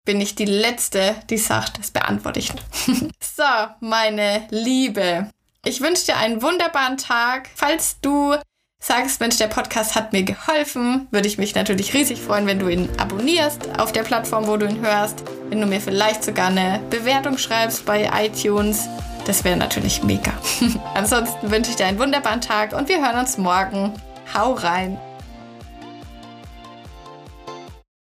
bin 0.05 0.21
ich 0.21 0.35
die 0.35 0.45
Letzte, 0.45 1.17
die 1.31 1.39
sagt, 1.39 1.79
das 1.79 1.91
beantworte 1.91 2.41
ich. 2.41 2.53
so, 3.21 3.45
meine 3.81 4.47
Liebe. 4.51 5.31
Ich 5.65 5.81
wünsche 5.81 6.07
dir 6.07 6.19
einen 6.19 6.43
wunderbaren 6.43 6.99
Tag. 6.99 7.49
Falls 7.55 8.01
du 8.03 8.35
sagst, 8.79 9.21
Mensch, 9.21 9.39
der 9.39 9.47
Podcast 9.47 9.95
hat 9.95 10.13
mir 10.13 10.25
geholfen, 10.25 11.09
würde 11.11 11.27
ich 11.27 11.39
mich 11.39 11.55
natürlich 11.55 11.95
riesig 11.95 12.21
freuen, 12.21 12.47
wenn 12.47 12.59
du 12.59 12.69
ihn 12.69 12.91
abonnierst 12.99 13.79
auf 13.79 13.93
der 13.93 14.03
Plattform, 14.03 14.47
wo 14.47 14.59
du 14.59 14.67
ihn 14.67 14.83
hörst. 14.83 15.25
Wenn 15.49 15.61
du 15.61 15.67
mir 15.67 15.81
vielleicht 15.81 16.23
sogar 16.23 16.49
eine 16.49 16.81
Bewertung 16.91 17.39
schreibst 17.39 17.87
bei 17.87 18.11
iTunes. 18.15 18.87
Das 19.25 19.43
wäre 19.43 19.57
natürlich 19.57 20.03
mega. 20.03 20.33
Ansonsten 20.95 21.51
wünsche 21.51 21.71
ich 21.71 21.77
dir 21.77 21.87
einen 21.87 21.99
wunderbaren 21.99 22.43
Tag 22.43 22.75
und 22.75 22.91
wir 22.91 23.03
hören 23.03 23.21
uns 23.21 23.39
morgen. 23.39 23.95
Hau 24.35 24.53
rein! 24.53 24.99